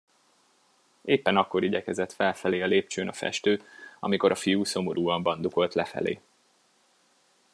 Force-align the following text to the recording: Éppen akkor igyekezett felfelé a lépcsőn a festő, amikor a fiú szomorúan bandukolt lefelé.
Éppen 1.01 1.37
akkor 1.37 1.63
igyekezett 1.63 2.11
felfelé 2.11 2.61
a 2.61 2.65
lépcsőn 2.65 3.07
a 3.07 3.13
festő, 3.13 3.61
amikor 3.99 4.31
a 4.31 4.35
fiú 4.35 4.63
szomorúan 4.63 5.23
bandukolt 5.23 5.73
lefelé. 5.73 6.21